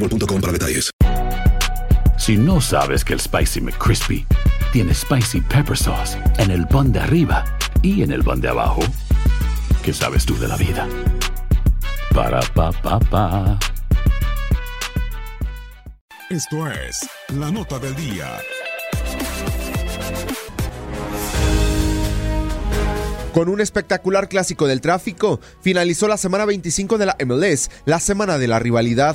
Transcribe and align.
boostmobile.com 0.00 0.40
para 0.40 0.52
detalles. 0.52 0.90
Si 2.18 2.36
no 2.36 2.60
sabes 2.60 3.04
que 3.04 3.14
el 3.14 3.20
Spicy 3.20 3.60
McCrispy 3.60 4.26
tiene 4.72 4.94
Spicy 4.94 5.40
Pepper 5.40 5.76
Sauce 5.76 6.18
en 6.38 6.50
el 6.50 6.66
pan 6.66 6.92
de 6.92 7.00
arriba 7.00 7.44
y 7.82 8.02
en 8.02 8.12
el 8.12 8.22
pan 8.22 8.40
de 8.40 8.48
abajo, 8.48 8.82
¿qué 9.82 9.92
sabes 9.92 10.26
tú 10.26 10.38
de 10.38 10.48
la 10.48 10.56
vida? 10.56 10.86
Para, 12.14 12.40
pa, 12.54 12.72
pa, 12.72 12.98
pa. 13.00 13.58
Esto 16.28 16.70
es 16.70 17.08
la 17.28 17.50
nota 17.50 17.78
del 17.78 17.94
día. 17.96 18.38
Con 23.32 23.48
un 23.48 23.60
espectacular 23.60 24.28
clásico 24.28 24.66
del 24.66 24.80
tráfico, 24.80 25.38
finalizó 25.60 26.08
la 26.08 26.16
semana 26.16 26.44
25 26.46 26.98
de 26.98 27.06
la 27.06 27.16
MLS, 27.24 27.70
la 27.84 28.00
semana 28.00 28.38
de 28.38 28.48
la 28.48 28.58
rivalidad. 28.58 29.14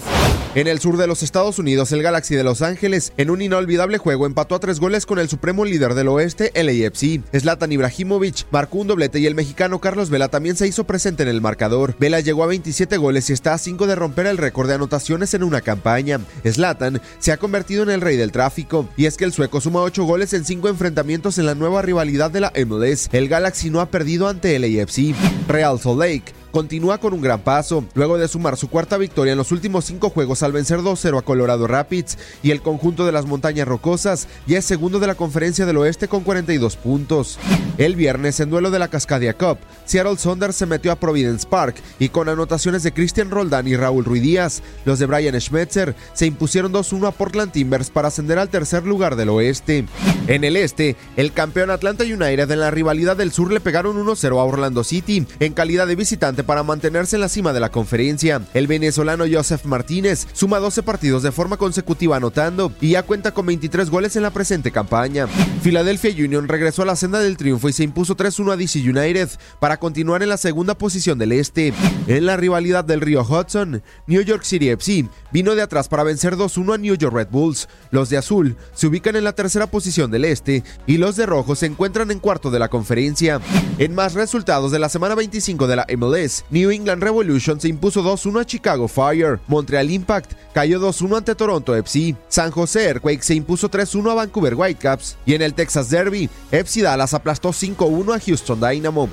En 0.56 0.68
el 0.68 0.80
sur 0.80 0.96
de 0.96 1.06
los 1.06 1.22
Estados 1.22 1.60
Unidos, 1.60 1.92
el 1.92 2.02
Galaxy 2.02 2.34
de 2.34 2.46
Los 2.46 2.62
Ángeles, 2.62 3.12
en 3.18 3.30
un 3.30 3.42
inolvidable 3.42 3.98
juego, 3.98 4.26
empató 4.26 4.56
a 4.56 4.60
tres 4.60 4.80
goles 4.80 5.06
con 5.06 5.20
el 5.20 5.28
supremo 5.28 5.66
líder 5.66 5.96
del 5.96 6.08
oeste, 6.08 6.54
LAFC. 6.56 7.22
Zlatan 7.38 7.74
Ibrahimovic 7.74 8.48
marcó 8.52 8.78
un 8.78 8.88
doblete 8.88 9.20
y 9.20 9.26
el 9.26 9.36
mexicano 9.36 9.82
Carlos 9.82 10.10
Vela 10.10 10.30
también 10.30 10.56
se 10.56 10.66
hizo 10.66 10.86
presente 10.86 11.24
en 11.24 11.30
el 11.30 11.42
marcador. 11.42 11.94
Vela 12.00 12.22
llegó 12.22 12.46
a 12.46 12.48
27 12.48 12.96
goles 12.96 13.30
y 13.30 13.34
está 13.34 13.54
a 13.54 13.58
5 13.58 13.86
de 13.86 13.96
romper 13.96 14.28
el 14.28 14.38
récord 14.38 14.70
de 14.70 14.76
anotaciones 14.76 15.34
en 15.34 15.44
una 15.44 15.60
campaña. 15.60 16.22
Zlatan 16.48 17.02
se 17.20 17.34
ha 17.34 17.38
convertido 17.38 17.84
en 17.84 17.90
el 17.90 18.00
rey 18.00 18.16
del 18.16 18.32
tráfico, 18.32 18.88
y 18.96 19.08
es 19.08 19.18
que 19.18 19.26
el 19.26 19.34
sueco 19.34 19.60
suma 19.60 19.82
8 19.82 20.06
goles 20.06 20.32
en 20.32 20.46
5 20.46 20.70
enfrentamientos 20.70 21.38
en 21.38 21.48
la 21.48 21.56
nueva 21.56 21.82
rivalidad 21.82 22.32
de 22.32 22.40
la 22.40 22.54
MLS. 22.66 23.10
El 23.12 23.28
Galaxy 23.28 23.70
no 23.70 23.82
ha 23.82 23.92
perdido 23.92 24.05
ante 24.28 24.58
LAFC. 24.60 25.16
Real 25.48 25.80
Salt 25.80 26.00
Lake 26.00 26.35
continúa 26.56 27.00
con 27.00 27.14
un 27.14 27.20
gran 27.20 27.42
paso, 27.42 27.84
luego 27.96 28.18
de 28.18 28.30
sumar 28.30 28.56
su 28.56 28.70
cuarta 28.70 28.98
victoria 28.98 29.34
en 29.34 29.38
los 29.38 29.52
últimos 29.52 29.84
cinco 29.84 30.10
juegos 30.10 30.42
al 30.42 30.54
vencer 30.54 30.80
2-0 30.80 31.20
a 31.20 31.22
Colorado 31.22 31.68
Rapids, 31.68 32.18
y 32.44 32.52
el 32.52 32.62
conjunto 32.62 33.06
de 33.06 33.12
las 33.12 33.26
montañas 33.26 33.68
rocosas 33.68 34.30
ya 34.48 34.60
es 34.60 34.64
segundo 34.64 35.00
de 35.00 35.08
la 35.08 35.16
conferencia 35.16 35.66
del 35.66 35.76
oeste 35.76 36.08
con 36.08 36.24
42 36.24 36.78
puntos. 36.78 37.38
El 37.78 37.98
viernes, 37.98 38.40
en 38.40 38.50
duelo 38.50 38.72
de 38.72 38.80
la 38.80 38.88
Cascadia 38.88 39.34
Cup, 39.34 39.58
Seattle 39.84 40.16
Saunders 40.16 40.56
se 40.56 40.66
metió 40.66 40.94
a 40.94 40.96
Providence 40.96 41.46
Park 41.46 41.76
y 42.00 42.08
con 42.08 42.30
anotaciones 42.30 42.84
de 42.84 42.94
Christian 42.94 43.32
Roldán 43.32 43.68
y 43.68 43.76
Raúl 43.76 44.06
Ruidíaz, 44.06 44.64
los 44.86 44.98
de 44.98 45.08
Brian 45.08 45.38
Schmetzer 45.38 45.94
se 46.14 46.26
impusieron 46.26 46.72
2-1 46.72 47.10
a 47.10 47.12
Portland 47.12 47.52
Timbers 47.52 47.90
para 47.90 48.08
ascender 48.08 48.40
al 48.40 48.48
tercer 48.48 48.86
lugar 48.86 49.18
del 49.18 49.28
oeste. 49.28 49.88
En 50.28 50.46
el 50.46 50.56
este, 50.56 50.96
el 51.18 51.34
campeón 51.34 51.70
Atlanta 51.70 52.06
United 52.06 52.50
en 52.50 52.60
la 52.62 52.72
rivalidad 52.72 53.18
del 53.18 53.34
sur 53.34 53.52
le 53.52 53.60
pegaron 53.60 53.98
1-0 53.98 54.40
a 54.40 54.44
Orlando 54.46 54.86
City 54.86 55.28
en 55.42 55.52
calidad 55.52 55.86
de 55.86 55.98
visitante 55.98 56.45
para 56.46 56.64
mantenerse 56.64 57.16
en 57.16 57.22
la 57.22 57.30
cima 57.30 57.54
de 57.54 57.60
la 57.60 57.72
conferencia. 57.72 58.42
El 58.54 58.68
venezolano 58.68 59.26
Joseph 59.32 59.66
Martínez 59.66 60.28
suma 60.34 60.60
12 60.60 60.84
partidos 60.84 61.24
de 61.24 61.32
forma 61.32 61.58
consecutiva 61.58 62.18
anotando 62.18 62.72
y 62.80 62.92
ya 62.92 63.04
cuenta 63.04 63.34
con 63.34 63.46
23 63.46 63.90
goles 63.90 64.16
en 64.16 64.24
la 64.24 64.32
presente 64.32 64.72
campaña. 64.72 65.28
Philadelphia 65.64 66.12
Union 66.12 66.48
regresó 66.48 66.84
a 66.84 66.86
la 66.86 66.96
senda 66.96 67.20
del 67.20 67.38
triunfo 67.38 67.70
y 67.70 67.74
se 67.74 67.84
impuso 67.84 68.16
3-1 68.16 68.54
a 68.54 68.58
DC 68.58 68.80
United 68.80 69.30
para 69.60 69.78
continuar 69.78 70.24
en 70.24 70.30
la 70.30 70.38
segunda 70.38 70.78
posición 70.78 71.18
del 71.18 71.32
este. 71.32 71.74
En 72.08 72.26
la 72.26 72.38
rivalidad 72.38 72.86
del 72.86 73.02
río 73.02 73.24
Hudson, 73.24 73.82
New 74.08 74.22
York 74.22 74.44
City 74.44 74.70
FC 74.70 75.10
vino 75.32 75.56
de 75.56 75.62
atrás 75.62 75.88
para 75.88 76.04
vencer 76.04 76.36
2-1 76.36 76.76
a 76.76 76.78
New 76.78 76.96
York 76.96 77.14
Red 77.14 77.30
Bulls. 77.32 77.68
Los 77.92 78.10
de 78.10 78.18
azul 78.18 78.56
se 78.74 78.88
ubican 78.88 79.16
en 79.16 79.24
la 79.24 79.34
tercera 79.34 79.68
posición 79.68 80.12
del 80.12 80.26
este 80.26 80.64
y 80.86 80.98
los 80.98 81.16
de 81.16 81.26
rojo 81.26 81.56
se 81.56 81.66
encuentran 81.66 82.12
en 82.12 82.20
cuarto 82.20 82.52
de 82.52 82.60
la 82.60 82.70
conferencia. 82.70 83.40
En 83.78 83.96
más 83.96 84.14
resultados 84.14 84.72
de 84.72 84.80
la 84.80 84.90
semana 84.90 85.16
25 85.16 85.68
de 85.68 85.76
la 85.76 85.88
MLS, 85.98 86.35
New 86.50 86.72
England 86.72 87.04
Revolution 87.04 87.60
se 87.60 87.68
impuso 87.68 88.04
2-1 88.04 88.42
a 88.42 88.46
Chicago 88.46 88.88
Fire, 88.88 89.40
Montreal 89.48 89.90
Impact 89.92 90.34
cayó 90.54 90.80
2-1 90.80 91.18
ante 91.18 91.36
Toronto 91.36 91.76
FC, 91.76 92.16
San 92.28 92.52
José 92.52 92.86
Earthquake 92.86 93.24
se 93.24 93.36
impuso 93.36 93.70
3-1 93.70 94.12
a 94.12 94.14
Vancouver 94.16 94.56
Whitecaps 94.56 95.18
y 95.26 95.34
en 95.34 95.42
el 95.42 95.54
Texas 95.54 95.90
Derby, 95.90 96.30
FC 96.52 96.82
Dallas 96.82 97.14
aplastó 97.14 97.50
5-1 97.50 98.16
a 98.16 98.20
Houston 98.20 98.60
Dynamo. 98.60 99.10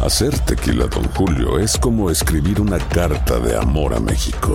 Hacer 0.00 0.38
tequila, 0.46 0.86
Don 0.86 1.04
Julio, 1.10 1.58
es 1.58 1.76
como 1.76 2.10
escribir 2.10 2.62
una 2.62 2.78
carta 2.78 3.38
de 3.40 3.54
amor 3.56 3.92
a 3.92 4.00
México. 4.00 4.54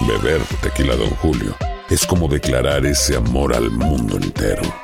Beber 0.00 0.40
tequila, 0.60 0.96
Don 0.96 1.10
Julio, 1.10 1.54
es 1.88 2.04
como 2.04 2.26
declarar 2.26 2.84
ese 2.84 3.16
amor 3.16 3.54
al 3.54 3.70
mundo 3.70 4.16
entero. 4.16 4.83